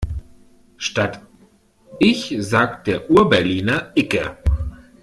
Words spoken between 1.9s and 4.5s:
ich sagt der Urberliner icke.